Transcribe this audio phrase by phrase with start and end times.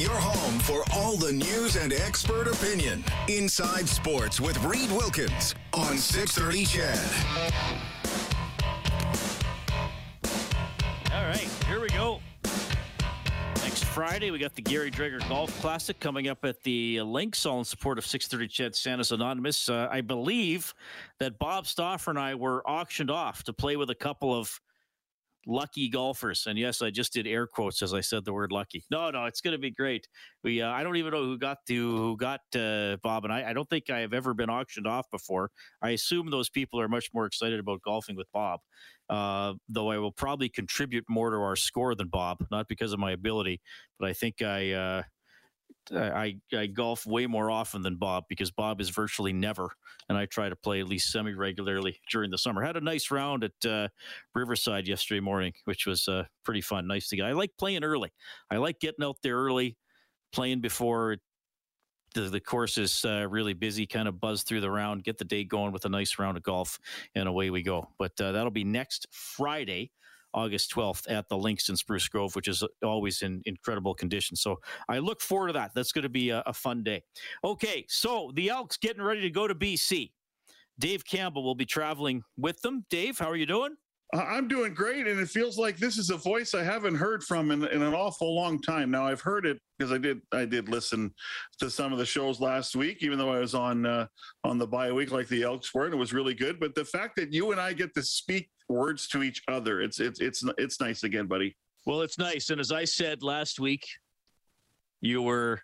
[0.00, 3.04] your home for all the news and expert opinion.
[3.28, 6.98] Inside Sports with Reed Wilkins on 630 CHED.
[11.12, 12.20] All right, here we go.
[13.62, 17.58] Next Friday, we got the Gary Drager Golf Classic coming up at the Links, all
[17.58, 19.68] in support of 630 CHED Santa's Anonymous.
[19.68, 20.72] Uh, I believe
[21.18, 24.60] that Bob Stauffer and I were auctioned off to play with a couple of
[25.46, 26.46] lucky golfers.
[26.46, 28.84] And yes, I just did air quotes as I said the word lucky.
[28.90, 30.06] No, no, it's going to be great.
[30.44, 33.50] We uh, I don't even know who got to who got uh, Bob and I.
[33.50, 35.50] I don't think I have ever been auctioned off before.
[35.82, 38.60] I assume those people are much more excited about golfing with Bob.
[39.08, 43.00] Uh, though I will probably contribute more to our score than Bob, not because of
[43.00, 43.60] my ability,
[43.98, 45.02] but I think I uh,
[45.92, 49.70] I, I golf way more often than Bob because Bob is virtually never,
[50.08, 52.62] and I try to play at least semi regularly during the summer.
[52.62, 53.88] Had a nice round at uh,
[54.34, 56.86] Riverside yesterday morning, which was uh, pretty fun.
[56.86, 57.26] Nice to get.
[57.26, 58.10] I like playing early.
[58.50, 59.76] I like getting out there early,
[60.32, 61.16] playing before
[62.14, 63.86] the, the course is uh, really busy.
[63.86, 66.42] Kind of buzz through the round, get the day going with a nice round of
[66.42, 66.78] golf,
[67.14, 67.88] and away we go.
[67.98, 69.90] But uh, that'll be next Friday.
[70.34, 74.36] August 12th at the Links in Spruce Grove, which is always in incredible condition.
[74.36, 75.72] So I look forward to that.
[75.74, 77.02] That's going to be a, a fun day.
[77.44, 80.12] Okay, so the Elks getting ready to go to BC.
[80.78, 82.86] Dave Campbell will be traveling with them.
[82.88, 83.76] Dave, how are you doing?
[84.12, 87.52] I'm doing great, and it feels like this is a voice I haven't heard from
[87.52, 88.90] in, in an awful long time.
[88.90, 91.14] Now I've heard it because I did I did listen
[91.60, 94.06] to some of the shows last week, even though I was on uh,
[94.42, 96.58] on the bye week like the Elks were, and it was really good.
[96.58, 99.80] But the fact that you and I get to speak words to each other.
[99.80, 101.56] It's it's it's it's nice again, buddy.
[101.86, 103.86] Well, it's nice, and as I said last week,
[105.00, 105.60] you were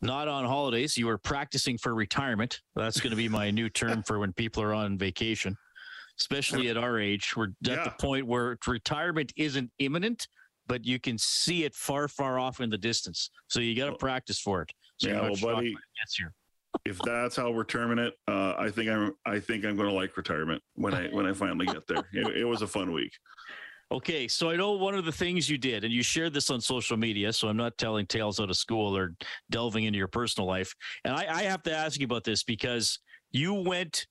[0.00, 0.96] not on holidays.
[0.96, 2.60] You were practicing for retirement.
[2.76, 5.56] That's going to be my new term for when people are on vacation,
[6.20, 7.34] especially at our age.
[7.36, 7.84] We're at yeah.
[7.84, 10.28] the point where retirement isn't imminent,
[10.66, 13.30] but you can see it far, far off in the distance.
[13.48, 14.72] So you got to practice for it.
[14.98, 16.34] So yeah, well, buddy, gets here
[16.84, 19.94] if that's how we're terming it, uh, I think I'm I think I'm going to
[19.94, 22.08] like retirement when I when I finally get there.
[22.12, 23.12] It, it, was a fun week.
[23.92, 26.60] Okay, so I know one of the things you did, and you shared this on
[26.60, 27.32] social media.
[27.32, 29.14] So I'm not telling tales out of school or
[29.50, 30.74] delving into your personal life.
[31.04, 32.98] And I, I have to ask you about this because
[33.30, 34.06] you went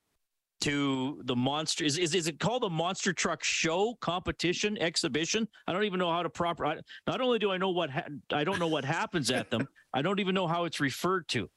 [0.61, 5.73] to the monster is, is is it called the monster truck show competition exhibition i
[5.73, 6.77] don't even know how to proper I,
[7.07, 10.03] not only do i know what ha- i don't know what happens at them i
[10.03, 11.49] don't even know how it's referred to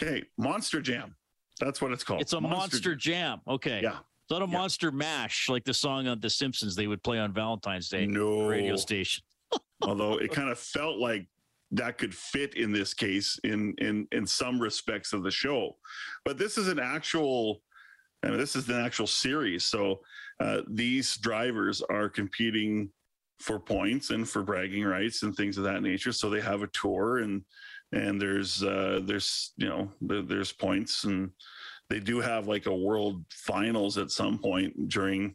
[0.00, 1.14] Okay, Monster Jam.
[1.60, 2.20] That's what it's called.
[2.20, 3.40] It's a Monster, monster jam.
[3.46, 3.54] jam.
[3.54, 3.80] Okay.
[3.82, 3.98] Yeah.
[4.24, 4.58] It's not a yeah.
[4.58, 8.46] Monster Mash like the song on The Simpsons they would play on Valentine's Day no.
[8.46, 9.22] radio station.
[9.82, 11.28] Although it kind of felt like
[11.70, 15.76] that could fit in this case in in in some respects of the show,
[16.24, 17.62] but this is an actual.
[18.24, 19.64] I mean, this is an actual series.
[19.64, 20.00] So
[20.40, 22.88] uh, these drivers are competing
[23.38, 26.10] for points and for bragging rights and things of that nature.
[26.10, 27.42] So they have a tour and
[27.94, 31.30] and there's uh, there's you know there's points and
[31.88, 35.34] they do have like a world finals at some point during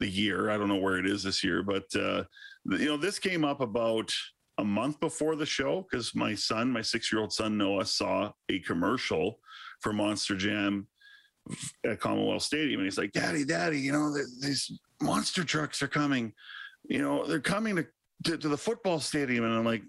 [0.00, 0.50] the year.
[0.50, 2.24] I don't know where it is this year, but uh,
[2.64, 4.12] you know this came up about
[4.58, 8.32] a month before the show because my son, my six year old son Noah, saw
[8.48, 9.38] a commercial
[9.80, 10.86] for Monster Jam
[11.84, 16.32] at Commonwealth Stadium, and he's like, "Daddy, Daddy, you know these monster trucks are coming.
[16.88, 17.86] You know they're coming to,
[18.24, 19.82] to, to the football stadium," and I'm like,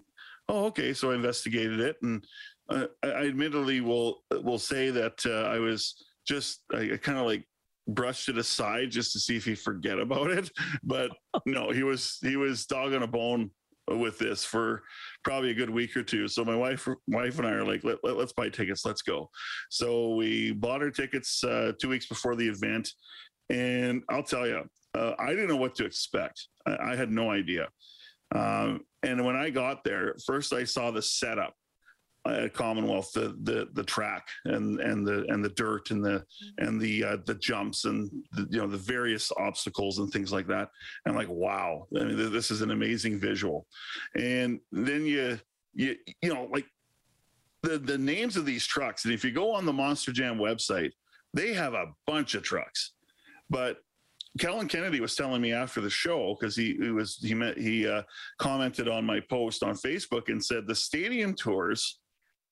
[0.48, 0.92] oh, okay.
[0.92, 2.24] So I investigated it, and
[2.68, 5.94] uh, I admittedly will will say that uh, I was
[6.26, 7.46] just I, I kind of like
[7.88, 10.50] brushed it aside just to see if he forget about it.
[10.82, 11.10] But
[11.46, 13.50] no, he was he was dog on a bone
[13.88, 14.82] with this for
[15.24, 16.28] probably a good week or two.
[16.28, 19.30] So my wife wife and I are like, let, let, us buy tickets, let's go.
[19.68, 22.88] So we bought our tickets uh, two weeks before the event,
[23.48, 24.62] and I'll tell you,
[24.94, 26.48] uh, I didn't know what to expect.
[26.66, 27.68] I, I had no idea.
[28.32, 31.54] Um, and when I got there, first I saw the setup
[32.26, 36.24] at Commonwealth, the the the track and and the and the dirt and the
[36.58, 40.46] and the uh, the jumps and the, you know the various obstacles and things like
[40.48, 40.68] that.
[41.06, 43.66] And like, wow, I mean, this is an amazing visual.
[44.16, 45.38] And then you
[45.72, 46.66] you you know like
[47.62, 50.92] the the names of these trucks, and if you go on the Monster Jam website,
[51.32, 52.92] they have a bunch of trucks,
[53.48, 53.78] but
[54.38, 57.86] Kellen Kennedy was telling me after the show because he, he, was he met he
[57.86, 58.02] uh,
[58.38, 62.00] commented on my post on Facebook and said the stadium tours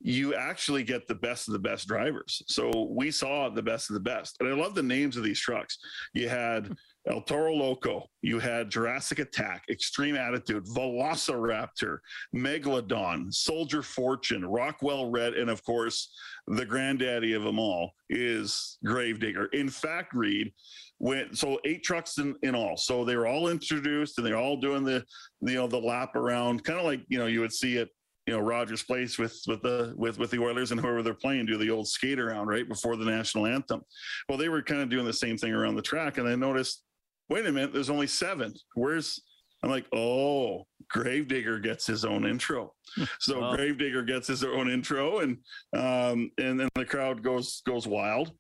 [0.00, 2.42] you actually get the best of the best drivers.
[2.46, 5.40] So we saw the best of the best, and I love the names of these
[5.40, 5.78] trucks.
[6.14, 6.72] You had
[7.08, 11.98] El Toro Loco, you had Jurassic Attack, Extreme Attitude, Velociraptor,
[12.36, 16.12] Megalodon, Soldier Fortune, Rockwell Red, and of course
[16.46, 19.46] the granddaddy of them all is Gravedigger.
[19.46, 20.52] In fact, Reed
[20.98, 24.56] went so eight trucks in, in all so they were all introduced and they're all
[24.56, 25.04] doing the
[25.42, 27.88] you know the lap around kind of like you know you would see it
[28.28, 31.46] you know Rogers Place with with the with with the Oilers and whoever they're playing
[31.46, 33.80] do the old skate around right before the national anthem.
[34.28, 36.84] Well, they were kind of doing the same thing around the track, and I noticed,
[37.28, 38.54] wait a minute, there's only seven.
[38.74, 39.20] Where's
[39.62, 42.72] I'm like, oh, Gravedigger gets his own intro.
[43.20, 43.54] So wow.
[43.54, 45.38] Gravedigger gets his own intro, and
[45.72, 48.32] um, and then the crowd goes goes wild.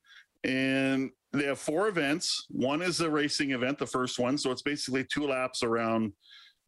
[0.44, 2.46] And they have four events.
[2.48, 4.38] One is a racing event, the first one.
[4.38, 6.12] So it's basically two laps around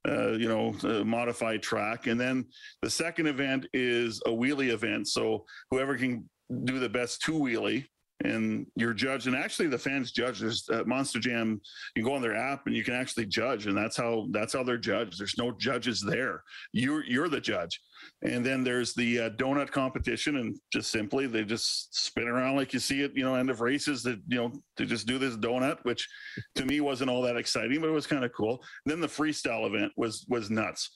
[0.08, 2.06] uh, you know, modified track.
[2.06, 2.46] And then
[2.82, 5.08] the second event is a wheelie event.
[5.08, 6.28] So whoever can
[6.64, 7.86] do the best two wheelie
[8.24, 9.26] and you're judged.
[9.26, 10.40] And actually the fans judge.
[10.40, 11.60] There's uh, monster jam
[11.96, 14.62] you go on their app and you can actually judge and that's how that's how
[14.62, 15.18] they're judged.
[15.18, 16.42] There's no judges there.
[16.72, 17.80] You're you're the judge.
[18.22, 22.72] And then there's the uh, donut competition, and just simply they just spin around like
[22.72, 25.36] you see it, you know, end of races that, you know, to just do this
[25.36, 26.08] donut, which
[26.56, 28.62] to me wasn't all that exciting, but it was kind of cool.
[28.84, 30.90] And then the freestyle event was was nuts.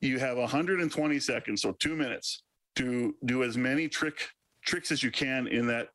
[0.00, 2.42] You have 120 seconds, so two minutes
[2.76, 4.28] to do as many trick
[4.64, 5.88] tricks as you can in that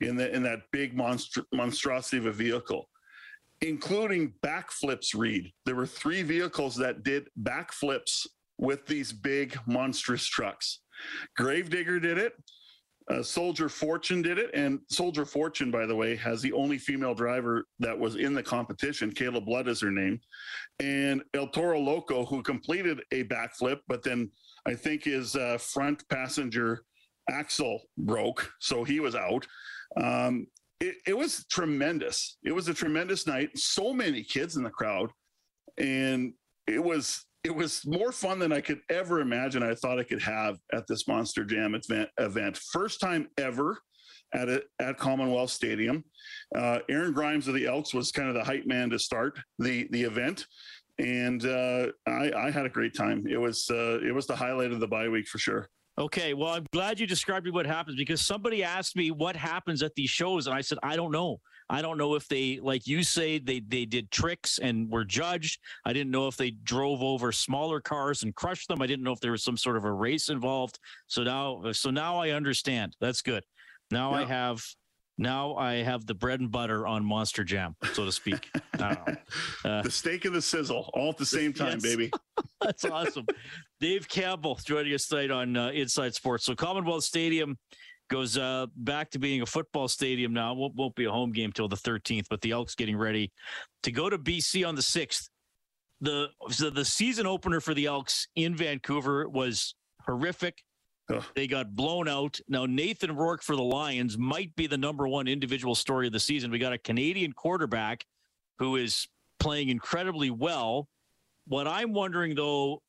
[0.00, 2.88] in the in that big monstr- monstrosity of a vehicle
[3.62, 8.26] including backflips read there were three vehicles that did backflips
[8.60, 10.80] with these big monstrous trucks.
[11.36, 12.34] Gravedigger did it.
[13.10, 17.14] Uh, Soldier Fortune did it, and Soldier Fortune, by the way, has the only female
[17.14, 19.10] driver that was in the competition.
[19.10, 20.20] Kayla Blood is her name,
[20.78, 24.30] and El Toro Loco, who completed a backflip, but then
[24.64, 26.84] I think his uh, front passenger
[27.30, 29.46] axle broke, so he was out.
[29.96, 30.46] Um,
[30.80, 32.38] it, it was tremendous.
[32.44, 33.56] It was a tremendous night.
[33.56, 35.10] So many kids in the crowd,
[35.78, 36.32] and
[36.66, 39.62] it was it was more fun than I could ever imagine.
[39.62, 42.10] I thought I could have at this Monster Jam event.
[42.18, 42.58] event.
[42.72, 43.78] First time ever
[44.34, 46.04] at a, at Commonwealth Stadium.
[46.54, 49.88] Uh, Aaron Grymes of the Elks was kind of the hype man to start the
[49.90, 50.46] the event,
[50.98, 53.26] and uh, I, I, had a great time.
[53.28, 55.68] It was uh, it was the highlight of the bye week for sure.
[56.00, 59.82] Okay, well, I'm glad you described me what happens because somebody asked me what happens
[59.82, 61.40] at these shows, and I said I don't know.
[61.68, 65.60] I don't know if they, like you say, they they did tricks and were judged.
[65.84, 68.80] I didn't know if they drove over smaller cars and crushed them.
[68.80, 70.78] I didn't know if there was some sort of a race involved.
[71.06, 72.96] So now, so now I understand.
[72.98, 73.44] That's good.
[73.90, 74.22] Now yeah.
[74.22, 74.64] I have
[75.18, 78.50] now I have the bread and butter on Monster Jam, so to speak.
[79.62, 81.82] Uh, the steak and the sizzle, all at the same time, yes.
[81.82, 82.10] baby.
[82.62, 83.26] That's awesome.
[83.80, 86.44] Dave Campbell joining us tonight on uh, Inside Sports.
[86.44, 87.56] So Commonwealth Stadium
[88.10, 90.52] goes uh, back to being a football stadium now.
[90.52, 93.32] Won't, won't be a home game till the 13th, but the Elks getting ready
[93.84, 95.30] to go to BC on the 6th.
[96.02, 99.74] The so the season opener for the Elks in Vancouver was
[100.04, 100.62] horrific.
[101.10, 101.22] Ugh.
[101.34, 102.38] They got blown out.
[102.48, 106.20] Now Nathan Rourke for the Lions might be the number one individual story of the
[106.20, 106.50] season.
[106.50, 108.04] We got a Canadian quarterback
[108.58, 110.88] who is playing incredibly well.
[111.46, 112.82] What I'm wondering though,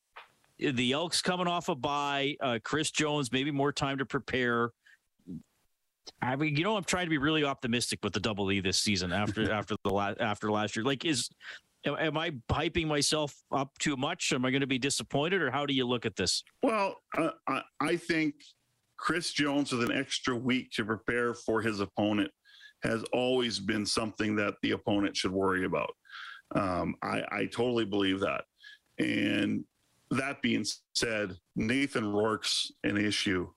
[0.70, 4.70] the Elks coming off a bye, uh, Chris Jones maybe more time to prepare.
[6.20, 8.78] I mean, you know, I'm trying to be really optimistic with the double E this
[8.78, 10.84] season after after the last after last year.
[10.84, 11.28] Like, is
[11.86, 14.32] am I hyping myself up too much?
[14.32, 16.42] Am I going to be disappointed, or how do you look at this?
[16.62, 18.34] Well, uh, I, I think
[18.98, 22.30] Chris Jones with an extra week to prepare for his opponent
[22.82, 25.90] has always been something that the opponent should worry about.
[26.54, 28.44] Um, I, I totally believe that.
[28.98, 29.64] And
[30.12, 30.64] that being
[30.94, 33.48] said, Nathan Rourke's an issue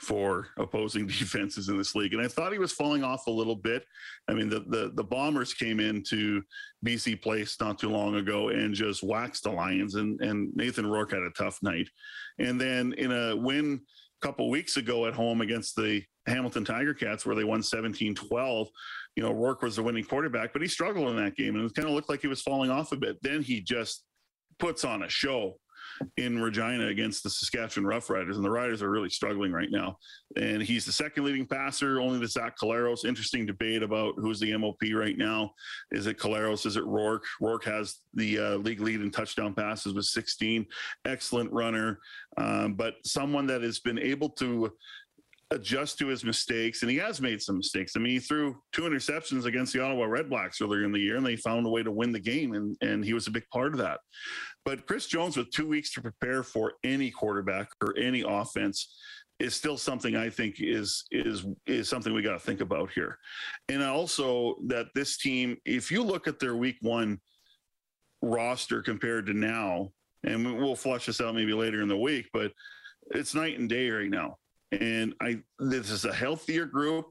[0.00, 2.14] for opposing defenses in this league.
[2.14, 3.84] And I thought he was falling off a little bit.
[4.28, 6.42] I mean, the the, the Bombers came into
[6.84, 11.12] BC Place not too long ago and just waxed the Lions, and and Nathan Rourke
[11.12, 11.88] had a tough night.
[12.38, 13.80] And then in a win
[14.22, 18.68] a couple weeks ago at home against the Hamilton Tiger Cats, where they won 17-12,
[19.16, 21.74] you know, Rourke was the winning quarterback, but he struggled in that game, and it
[21.74, 23.16] kind of looked like he was falling off a bit.
[23.22, 24.04] Then he just
[24.58, 25.56] puts on a show
[26.16, 29.96] in Regina against the Saskatchewan Roughriders, and the Riders are really struggling right now.
[30.36, 33.04] And he's the second leading passer, only to Zach Collaros.
[33.04, 35.52] Interesting debate about who's the MOP right now.
[35.90, 36.66] Is it Collaros?
[36.66, 37.24] Is it Rourke?
[37.40, 40.66] Rourke has the uh, league lead in touchdown passes with 16.
[41.04, 41.98] Excellent runner,
[42.36, 44.72] um, but someone that has been able to
[45.52, 47.92] adjust to his mistakes, and he has made some mistakes.
[47.96, 51.26] I mean, he threw two interceptions against the Ottawa Redblacks earlier in the year, and
[51.26, 53.72] they found a way to win the game, and and he was a big part
[53.72, 54.00] of that.
[54.64, 58.94] But Chris Jones, with two weeks to prepare for any quarterback or any offense,
[59.40, 63.18] is still something I think is is is something we got to think about here.
[63.68, 67.18] And also that this team, if you look at their week one
[68.22, 69.90] roster compared to now,
[70.24, 72.52] and we'll flush this out maybe later in the week, but
[73.12, 74.36] it's night and day right now.
[74.72, 77.06] And I this is a healthier group.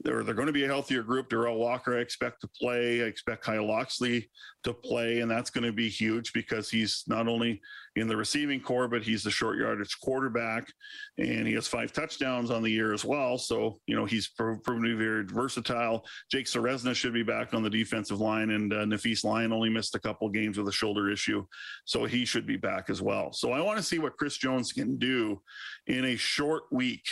[0.00, 1.28] They're, they're going to be a healthier group.
[1.28, 3.02] Derel Walker, I expect to play.
[3.02, 4.30] I expect Kyle Locksley
[4.64, 7.60] to play, and that's going to be huge because he's not only
[7.96, 10.72] in the receiving core, but he's the short yardage quarterback,
[11.18, 13.36] and he has five touchdowns on the year as well.
[13.36, 16.04] So, you know, he's proven to be very versatile.
[16.30, 19.94] Jake Ceresna should be back on the defensive line, and uh, Nafees Lyon only missed
[19.94, 21.44] a couple games with a shoulder issue.
[21.84, 23.32] So he should be back as well.
[23.32, 25.40] So I want to see what Chris Jones can do
[25.86, 27.04] in a short week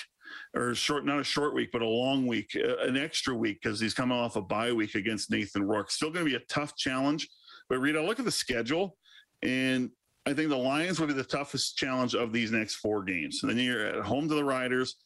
[0.54, 3.94] or short, not a short week, but a long week, an extra week because he's
[3.94, 5.90] coming off a bye week against Nathan Rourke.
[5.90, 7.28] Still going to be a tough challenge.
[7.68, 8.96] But Rita, look at the schedule,
[9.42, 9.90] and
[10.26, 13.42] I think the Lions will be the toughest challenge of these next four games.
[13.42, 14.96] And then you're at home to the Riders,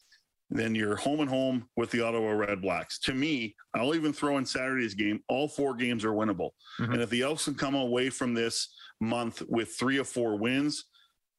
[0.51, 2.99] then you're home and home with the Ottawa Red Blacks.
[3.01, 5.21] To me, I'll even throw in Saturday's game.
[5.29, 6.51] All four games are winnable.
[6.81, 6.93] Mm-hmm.
[6.93, 10.85] And if the Elks can come away from this month with three or four wins,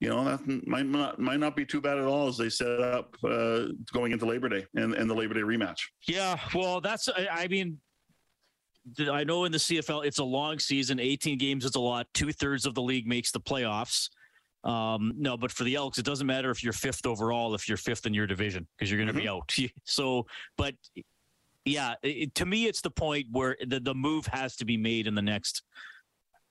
[0.04, 2.82] you know that might not might not be too bad at all as they set
[2.82, 5.80] up uh, going into Labor Day and, and the Labor Day rematch.
[6.06, 7.80] Yeah, well, that's I mean,
[9.10, 12.08] I know in the CFL it's a long season, 18 games is a lot.
[12.14, 14.10] Two thirds of the league makes the playoffs.
[14.66, 17.78] Um, no, but for the Elks, it doesn't matter if you're fifth overall if you're
[17.78, 19.56] fifth in your division because you're going to mm-hmm.
[19.56, 19.74] be out.
[19.86, 20.26] so,
[20.58, 20.76] but
[21.64, 25.08] yeah, it, to me, it's the point where the the move has to be made
[25.08, 25.64] in the next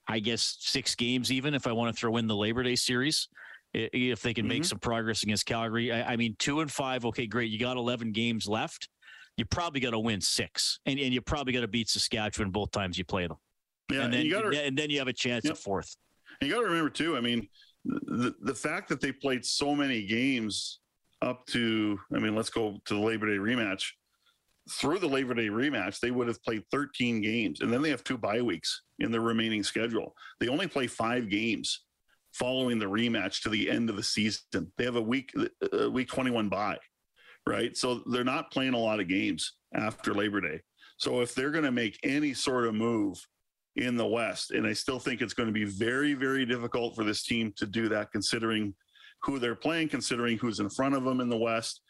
[0.07, 3.29] I guess six games, even if I want to throw in the Labor Day series,
[3.73, 4.49] if they can mm-hmm.
[4.49, 5.91] make some progress against Calgary.
[5.91, 7.49] I, I, mean, two and five, okay, great.
[7.49, 8.87] You got 11 games left.
[9.37, 12.71] You probably got to win six, and, and you probably got to beat Saskatchewan both
[12.71, 13.37] times you play them.
[13.91, 15.53] Yeah, and then, and, gotta, and then you have a chance yep.
[15.53, 15.95] at fourth.
[16.39, 17.17] And you got to remember too.
[17.17, 17.47] I mean,
[17.83, 20.79] the the fact that they played so many games
[21.23, 23.85] up to, I mean, let's go to the Labor Day rematch
[24.69, 28.03] through the Labor Day rematch, they would have played 13 games, and then they have
[28.03, 30.15] two bye weeks in the remaining schedule.
[30.39, 31.83] They only play five games
[32.33, 34.71] following the rematch to the end of the season.
[34.77, 35.33] They have a week
[35.71, 36.77] a week 21 bye,
[37.45, 37.75] right?
[37.75, 40.61] So they're not playing a lot of games after Labor Day.
[40.97, 43.17] So if they're going to make any sort of move
[43.75, 47.03] in the West, and I still think it's going to be very very difficult for
[47.03, 48.73] this team to do that, considering
[49.23, 51.81] who they're playing, considering who's in front of them in the West,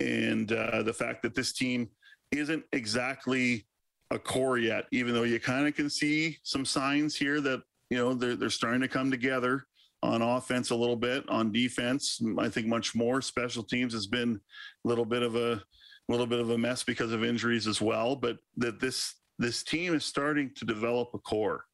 [0.00, 1.88] and uh, the fact that this team
[2.32, 3.66] isn't exactly
[4.10, 7.96] a core yet, even though you kind of can see some signs here that you
[7.96, 9.66] know they're they're starting to come together
[10.02, 12.20] on offense a little bit, on defense.
[12.38, 13.20] I think much more.
[13.20, 14.40] Special teams has been
[14.84, 15.62] a little bit of a
[16.08, 18.14] little bit of a mess because of injuries as well.
[18.14, 21.64] But that this this team is starting to develop a core,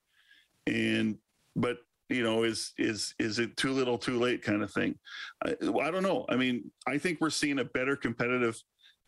[0.67, 1.19] and
[1.57, 1.79] but
[2.09, 4.95] you know is is is it too little too late kind of thing
[5.45, 8.61] I, I don't know i mean i think we're seeing a better competitive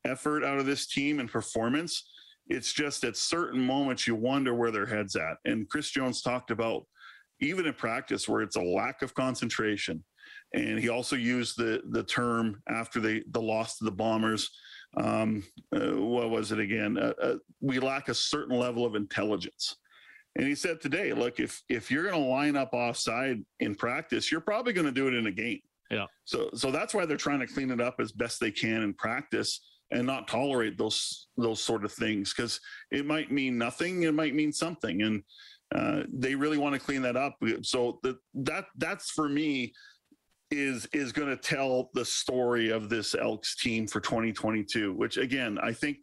[0.04, 2.04] effort out of this team and performance.
[2.48, 5.38] It's just at certain moments you wonder where their head's at.
[5.44, 6.86] And Chris Jones talked about
[7.40, 10.04] even in practice where it's a lack of concentration.
[10.52, 14.50] And he also used the the term after the the loss to the Bombers.
[14.96, 15.42] Um,
[15.74, 16.96] uh, what was it again?
[16.96, 19.76] Uh, uh, we lack a certain level of intelligence.
[20.36, 24.30] And he said today, look, if if you're going to line up offside in practice,
[24.30, 25.60] you're probably going to do it in a game.
[25.90, 26.06] Yeah.
[26.24, 28.94] So so that's why they're trying to clean it up as best they can in
[28.94, 29.60] practice
[29.90, 32.60] and not tolerate those those sort of things because
[32.90, 35.22] it might mean nothing it might mean something and
[35.74, 37.36] uh, they really want to clean that up.
[37.62, 39.72] So that that that's for me
[40.50, 45.58] is is going to tell the story of this elks team for 2022 which again
[45.62, 45.96] i think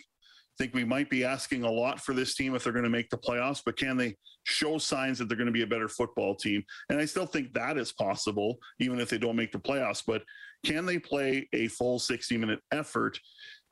[0.57, 3.09] think we might be asking a lot for this team if they're going to make
[3.11, 6.35] the playoffs but can they show signs that they're going to be a better football
[6.35, 6.63] team?
[6.89, 10.23] And i still think that is possible even if they don't make the playoffs but
[10.65, 13.19] can they play a full 60 minute effort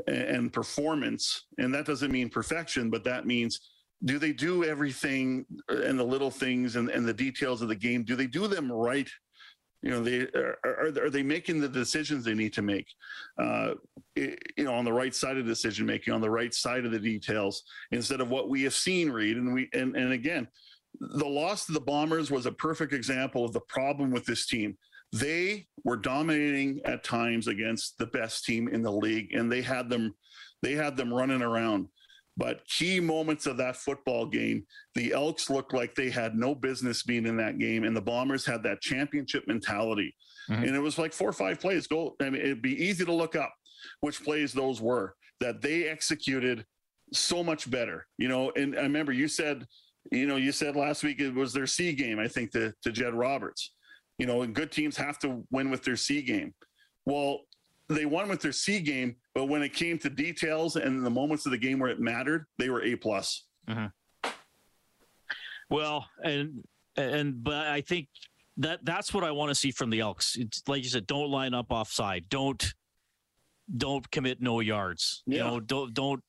[0.07, 1.45] and performance.
[1.57, 3.59] And that doesn't mean perfection, but that means
[4.05, 8.03] do they do everything and the little things and, and the details of the game?
[8.03, 9.09] Do they do them right?
[9.81, 12.87] You know, they are, are, are they making the decisions they need to make?
[13.37, 13.75] Uh,
[14.15, 16.99] you know, on the right side of decision making, on the right side of the
[16.99, 19.09] details, instead of what we have seen.
[19.09, 20.49] Reed and we and and again,
[20.99, 24.77] the loss to the Bombers was a perfect example of the problem with this team
[25.11, 29.89] they were dominating at times against the best team in the league and they had
[29.89, 30.13] them
[30.61, 31.87] they had them running around.
[32.35, 37.03] But key moments of that football game the elks looked like they had no business
[37.03, 40.13] being in that game and the bombers had that championship mentality.
[40.49, 40.63] Mm-hmm.
[40.63, 43.13] and it was like four or five plays go i mean it'd be easy to
[43.13, 43.53] look up
[43.99, 46.65] which plays those were that they executed
[47.13, 48.51] so much better you know?
[48.55, 49.67] And i remember you said
[50.11, 52.91] you know you said last week it was their c game i think to, to
[52.91, 53.75] jed roberts
[54.19, 56.53] you know, good teams have to win with their C game.
[57.05, 57.39] Well,
[57.87, 61.47] they won with their C game, but when it came to details and the moments
[61.47, 63.45] of the game where it mattered, they were A plus.
[63.67, 63.87] Mm-hmm.
[65.71, 66.63] Well, and
[66.95, 68.09] and but I think
[68.57, 70.35] that that's what I want to see from the Elks.
[70.35, 72.25] It's like you said, don't line up offside.
[72.29, 72.73] Don't
[73.77, 75.23] don't commit no yards.
[75.25, 75.37] Yeah.
[75.37, 76.23] You know, don't don't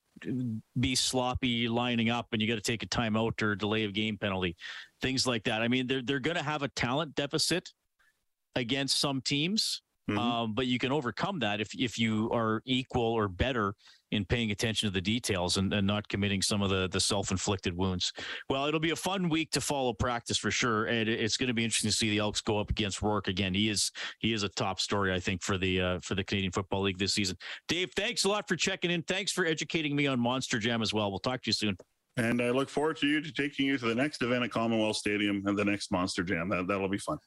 [0.79, 4.17] be sloppy lining up and you got to take a timeout or delay of game
[4.17, 4.55] penalty,
[5.01, 5.61] things like that.
[5.61, 7.69] I mean, they're they're going to have a talent deficit
[8.55, 10.19] against some teams, mm-hmm.
[10.19, 13.73] um, but you can overcome that if if you are equal or better
[14.11, 17.75] in paying attention to the details and, and not committing some of the the self-inflicted
[17.75, 18.11] wounds.
[18.49, 21.53] Well, it'll be a fun week to follow practice for sure, and it's going to
[21.53, 23.53] be interesting to see the Elks go up against Rourke again.
[23.53, 26.51] He is he is a top story, I think, for the uh, for the Canadian
[26.51, 27.37] Football League this season.
[27.67, 29.01] Dave, thanks a lot for checking in.
[29.03, 31.09] Thanks for educating me on Monster Jam as well.
[31.09, 31.77] We'll talk to you soon.
[32.17, 34.97] And I look forward to you to taking you to the next event at Commonwealth
[34.97, 36.49] Stadium and the next Monster Jam.
[36.49, 37.17] That that'll be fun.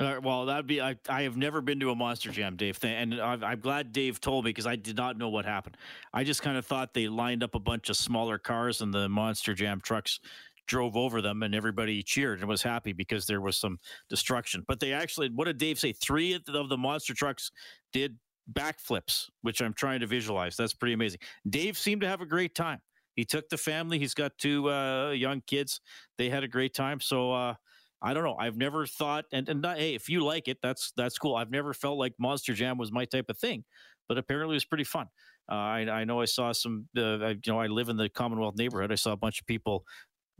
[0.00, 0.80] Well, that'd be.
[0.80, 4.18] I, I have never been to a Monster Jam, Dave, and I'm, I'm glad Dave
[4.18, 5.76] told me because I did not know what happened.
[6.14, 9.10] I just kind of thought they lined up a bunch of smaller cars and the
[9.10, 10.18] Monster Jam trucks
[10.66, 13.78] drove over them, and everybody cheered and was happy because there was some
[14.08, 14.64] destruction.
[14.66, 15.92] But they actually, what did Dave say?
[15.92, 17.50] Three of the monster trucks
[17.92, 18.16] did
[18.50, 20.56] backflips, which I'm trying to visualize.
[20.56, 21.20] That's pretty amazing.
[21.50, 22.80] Dave seemed to have a great time.
[23.16, 23.98] He took the family.
[23.98, 25.80] He's got two uh, young kids.
[26.16, 27.00] They had a great time.
[27.00, 27.32] So.
[27.32, 27.54] Uh,
[28.02, 28.36] I don't know.
[28.38, 31.36] I've never thought, and, and not, hey, if you like it, that's that's cool.
[31.36, 33.64] I've never felt like Monster Jam was my type of thing,
[34.08, 35.06] but apparently it was pretty fun.
[35.50, 36.88] Uh, I, I know I saw some.
[36.96, 38.92] Uh, I, you know, I live in the Commonwealth neighborhood.
[38.92, 39.84] I saw a bunch of people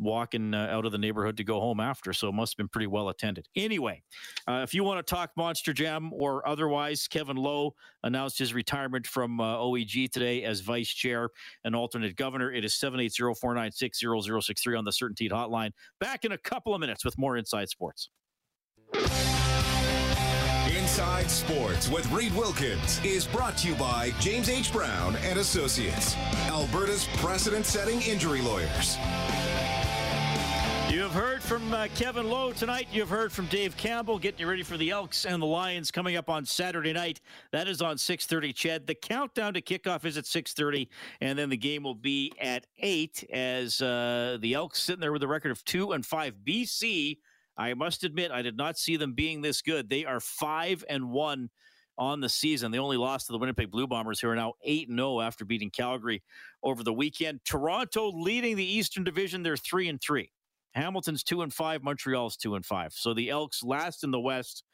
[0.01, 2.13] walking uh, out of the neighborhood to go home after.
[2.13, 3.47] So it must have been pretty well attended.
[3.55, 4.03] Anyway,
[4.49, 9.07] uh, if you want to talk Monster Jam or otherwise, Kevin Lowe announced his retirement
[9.07, 11.29] from uh, OEG today as vice chair
[11.65, 12.51] and alternate governor.
[12.53, 15.71] It is 780 496 0063 on the CertainTeed hotline.
[16.01, 18.11] Back in a couple of minutes with more Inside Sports.
[20.77, 24.73] Inside Sports with Reed Wilkins is brought to you by James H.
[24.73, 26.17] Brown and Associates,
[26.47, 28.97] Alberta's precedent-setting injury lawyers.
[31.51, 32.87] From uh, Kevin Lowe tonight.
[32.93, 36.15] You've heard from Dave Campbell getting you ready for the Elks and the Lions coming
[36.15, 37.21] up on Saturday night.
[37.51, 38.55] That is on 6:30.
[38.55, 40.87] CHED, the countdown to kickoff is at 6:30,
[41.21, 43.25] and then the game will be at eight.
[43.33, 46.37] As uh, the Elks sitting there with a record of two and five.
[46.47, 47.19] BC,
[47.57, 49.89] I must admit, I did not see them being this good.
[49.89, 51.51] They are five and one
[51.99, 52.71] on the season.
[52.71, 55.71] They only lost to the Winnipeg Blue Bombers, who are now 8 0 after beating
[55.71, 56.23] Calgary
[56.63, 57.41] over the weekend.
[57.45, 60.31] Toronto leading the Eastern Division, they're 3 and 3.
[60.75, 61.83] Hamilton's two and five.
[61.83, 62.93] Montreal's two and five.
[62.93, 64.65] So the Elks, last in the West,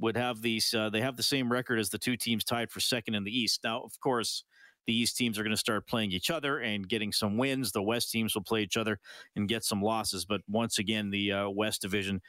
[0.00, 0.72] would have these.
[0.74, 3.36] Uh, they have the same record as the two teams tied for second in the
[3.36, 3.60] East.
[3.64, 4.44] Now, of course,
[4.86, 7.72] the East teams are going to start playing each other and getting some wins.
[7.72, 8.98] The West teams will play each other
[9.36, 10.24] and get some losses.
[10.24, 12.20] But once again, the uh, West Division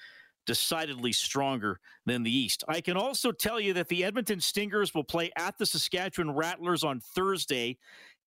[0.45, 2.63] decidedly stronger than the East.
[2.67, 6.83] I can also tell you that the Edmonton Stingers will play at the Saskatchewan Rattlers
[6.83, 7.77] on Thursday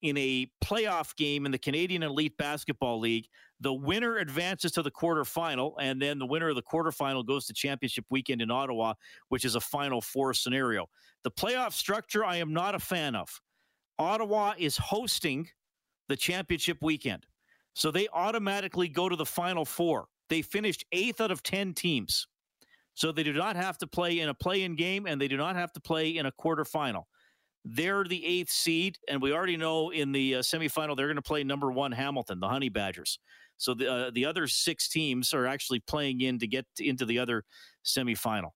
[0.02, 3.26] in a playoff game in the Canadian Elite Basketball League.
[3.62, 7.55] The winner advances to the quarterfinal, and then the winner of the quarterfinal goes to
[7.55, 8.94] championship weekend in Ottawa,
[9.29, 10.88] which is a final four scenario.
[11.22, 13.40] The playoff structure, I am not a fan of.
[14.01, 15.48] Ottawa is hosting
[16.09, 17.25] the championship weekend.
[17.75, 20.07] So they automatically go to the final four.
[20.29, 22.27] They finished eighth out of 10 teams.
[22.94, 25.37] So they do not have to play in a play in game and they do
[25.37, 27.05] not have to play in a quarterfinal.
[27.64, 31.22] They're the eighth seed, and we already know in the uh, semifinal they're going to
[31.22, 33.18] play number one Hamilton, the Honey Badgers.
[33.57, 37.20] So the uh, the other six teams are actually playing in to get into the
[37.20, 37.44] other
[37.85, 38.51] semifinal.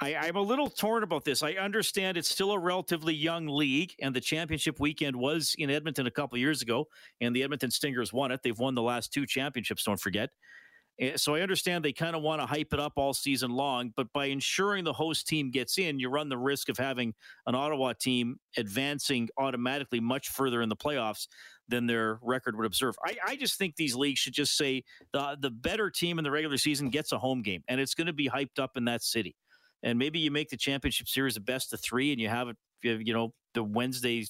[0.00, 1.44] I, I'm a little torn about this.
[1.44, 6.08] I understand it's still a relatively young league, and the championship weekend was in Edmonton
[6.08, 6.88] a couple years ago,
[7.20, 8.40] and the Edmonton Stingers won it.
[8.42, 10.30] They've won the last two championships, don't forget.
[11.02, 13.92] Eh, so I understand they kind of want to hype it up all season long,
[13.96, 17.12] but by ensuring the host team gets in, you run the risk of having
[17.46, 21.26] an Ottawa team advancing automatically much further in the playoffs
[21.66, 22.94] than their record would observe.
[23.04, 26.30] I, I just think these leagues should just say the the better team in the
[26.30, 29.02] regular season gets a home game, and it's going to be hyped up in that
[29.02, 29.34] city.
[29.82, 32.56] And maybe you make the championship series a best of three, and you have it,
[32.82, 34.26] you know, the Wednesday,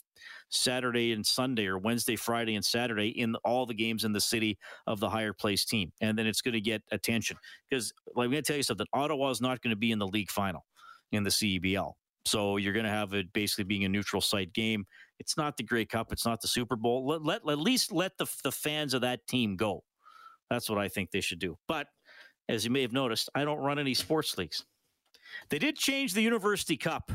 [0.51, 4.59] Saturday, and Sunday, or Wednesday, Friday, and Saturday in all the games in the city
[4.87, 5.93] of the higher place team.
[6.01, 7.37] And then it's going to get attention.
[7.69, 9.99] Because like, I'm going to tell you something Ottawa is not going to be in
[9.99, 10.65] the league final
[11.13, 11.93] in the CEBL.
[12.25, 14.85] So you're going to have it basically being a neutral site game.
[15.19, 16.13] It's not the Grey Cup.
[16.13, 17.07] It's not the Super Bowl.
[17.07, 19.83] Let, let at least let the the fans of that team go.
[20.51, 21.57] That's what I think they should do.
[21.67, 21.89] But
[22.49, 24.65] as you may have noticed, I don't run any sports leagues.
[25.51, 27.11] They did change the University Cup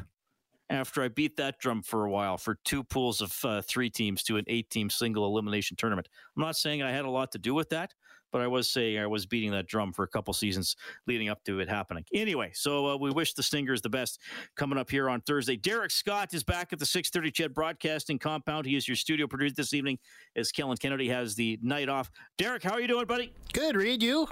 [0.69, 4.23] after I beat that drum for a while for two pools of uh, three teams
[4.23, 6.09] to an eight team single elimination tournament.
[6.35, 7.93] I'm not saying I had a lot to do with that,
[8.31, 10.75] but I was saying I was beating that drum for a couple seasons
[11.07, 12.03] leading up to it happening.
[12.13, 14.19] Anyway, so uh, we wish the Stingers the best
[14.55, 15.55] coming up here on Thursday.
[15.55, 18.65] Derek Scott is back at the 630 Ched Broadcasting Compound.
[18.65, 19.97] He is your studio producer this evening
[20.35, 22.11] as Kellen Kennedy has the night off.
[22.37, 23.33] Derek, how are you doing, buddy?
[23.53, 24.03] Good, Reed.
[24.03, 24.27] You?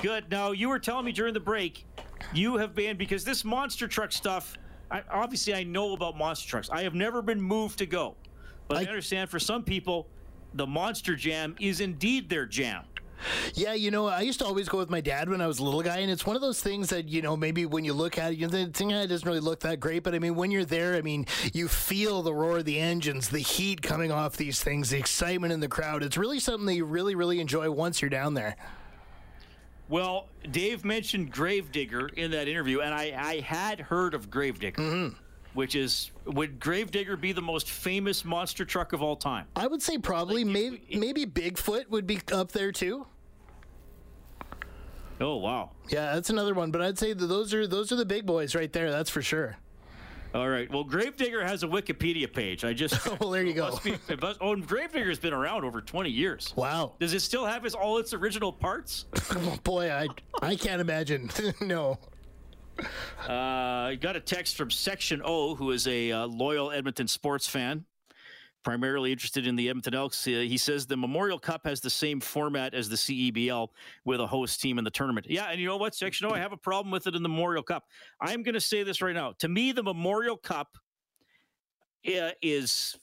[0.00, 0.30] Good.
[0.30, 1.86] Now, you were telling me during the break
[2.32, 4.56] you have been, because this monster truck stuff–
[4.90, 6.70] I, obviously I know about monster trucks.
[6.70, 8.14] I have never been moved to go,
[8.68, 10.06] but I, I understand for some people
[10.54, 12.84] the Monster Jam is indeed their jam.
[13.54, 15.64] Yeah, you know, I used to always go with my dad when I was a
[15.64, 18.18] little guy, and it's one of those things that you know maybe when you look
[18.18, 20.50] at it, you know, think it doesn't really look that great, but I mean when
[20.50, 24.36] you're there, I mean you feel the roar of the engines, the heat coming off
[24.36, 26.02] these things, the excitement in the crowd.
[26.02, 28.56] It's really something that you really really enjoy once you're down there.
[29.88, 34.80] Well, Dave mentioned Gravedigger in that interview, and I, I had heard of Gravedigger.
[34.82, 35.18] Mm-hmm
[35.54, 39.46] which is would Gravedigger be the most famous monster truck of all time?
[39.56, 43.06] I would say probably like, maybe maybe Bigfoot would be up there too.
[45.20, 45.70] Oh wow!
[45.88, 46.70] Yeah, that's another one.
[46.70, 48.90] But I'd say those are those are the big boys right there.
[48.90, 49.56] That's for sure.
[50.34, 50.68] All right.
[50.70, 52.64] Well, Gravedigger has a Wikipedia page.
[52.64, 53.78] I just well, there you go.
[53.84, 56.52] Be, must, oh, Gravedigger's been around over 20 years.
[56.56, 56.94] Wow.
[56.98, 59.06] Does it still have its all its original parts?
[59.30, 60.08] oh, boy, I
[60.42, 61.30] I can't imagine.
[61.60, 61.98] no.
[63.28, 67.84] Uh, got a text from Section O, who is a uh, loyal Edmonton sports fan
[68.64, 70.26] primarily interested in the Edmonton Elks.
[70.26, 73.68] Uh, he says the Memorial Cup has the same format as the CEBL
[74.04, 75.26] with a host team in the tournament.
[75.28, 77.62] Yeah, and you know what, Section I have a problem with it in the Memorial
[77.62, 77.84] Cup.
[78.20, 79.34] I'm going to say this right now.
[79.38, 80.78] To me, the Memorial Cup
[82.08, 82.96] uh, is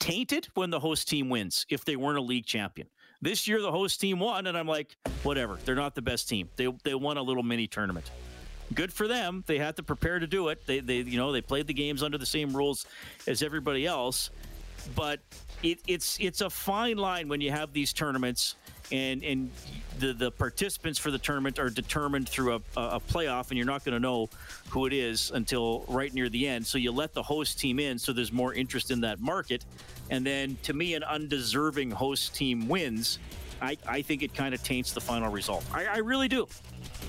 [0.00, 2.88] tainted when the host team wins if they weren't a league champion.
[3.22, 5.58] This year, the host team won, and I'm like, whatever.
[5.64, 6.48] They're not the best team.
[6.56, 8.10] They they won a little mini tournament
[8.74, 9.44] good for them.
[9.46, 10.66] They had to prepare to do it.
[10.66, 12.86] They, they you know, they played the games under the same rules
[13.26, 14.30] as everybody else.
[14.94, 15.20] But
[15.62, 18.54] it, it's it's a fine line when you have these tournaments
[18.92, 19.50] and and
[19.98, 23.84] the the participants for the tournament are determined through a, a playoff, and you're not
[23.84, 24.28] going to know
[24.68, 26.66] who it is until right near the end.
[26.66, 29.64] So you let the host team in, so there's more interest in that market.
[30.10, 33.18] And then, to me, an undeserving host team wins.
[33.62, 35.64] I, I think it kind of taints the final result.
[35.72, 36.48] I, I really do.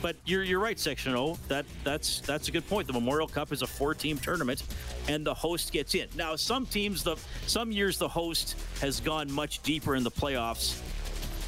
[0.01, 1.13] But you're you're right, Section.
[1.47, 2.87] That that's that's a good point.
[2.87, 4.63] The Memorial Cup is a four-team tournament,
[5.07, 6.07] and the host gets in.
[6.15, 10.81] Now, some teams, the some years the host has gone much deeper in the playoffs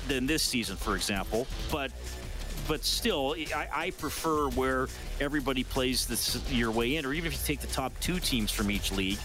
[0.07, 1.47] than this season, for example.
[1.71, 1.91] But
[2.67, 4.87] but still, I, I prefer where
[5.19, 8.51] everybody plays this your way in, or even if you take the top two teams
[8.51, 9.19] from each league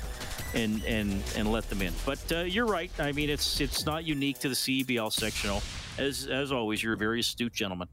[0.55, 1.93] and and and let them in.
[2.07, 2.91] But uh, you're right.
[2.99, 5.63] I mean, it's it's not unique to the CEBL Section O.
[5.99, 7.89] As as always, you're a very astute gentleman.